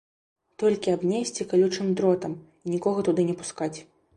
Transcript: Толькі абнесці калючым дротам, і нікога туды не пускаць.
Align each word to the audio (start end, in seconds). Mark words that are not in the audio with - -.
Толькі 0.63 0.91
абнесці 0.97 1.47
калючым 1.53 1.91
дротам, 1.99 2.31
і 2.65 2.77
нікога 2.77 2.99
туды 3.11 3.21
не 3.29 3.35
пускаць. 3.45 3.75